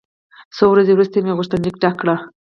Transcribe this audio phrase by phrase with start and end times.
[0.55, 2.07] څو ورځې وروسته مې غوښتنلیک ډک کړ.